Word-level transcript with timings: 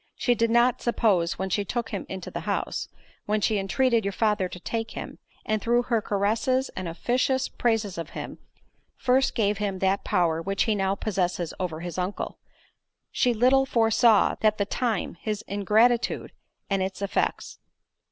—She 0.15 0.33
did 0.33 0.49
not 0.49 0.81
suppose 0.81 1.37
when 1.37 1.51
she 1.51 1.63
took 1.63 1.89
him 1.91 2.07
into 2.09 2.31
the 2.31 2.39
house; 2.49 2.87
when 3.27 3.39
she 3.39 3.59
intreated 3.59 4.03
your 4.03 4.11
father 4.11 4.49
to 4.49 4.59
take 4.59 4.93
him; 4.97 5.19
and 5.45 5.61
through 5.61 5.83
her 5.83 6.01
caresses 6.01 6.69
and 6.69 6.87
officious 6.87 7.47
praises 7.47 7.99
of 7.99 8.09
him, 8.17 8.39
first 8.97 9.35
gave 9.35 9.59
him 9.59 9.77
that 9.77 10.03
power 10.03 10.41
which 10.41 10.63
he 10.63 10.73
now 10.73 10.95
possesses 10.95 11.53
over 11.59 11.81
his 11.81 11.99
uncle; 11.99 12.39
she 13.11 13.31
little 13.31 13.67
foresaw, 13.67 14.35
at 14.41 14.57
that 14.57 14.69
time, 14.71 15.17
his 15.21 15.43
ingratitude, 15.43 16.31
and 16.67 16.81
its 16.81 17.03
effects." 17.03 17.59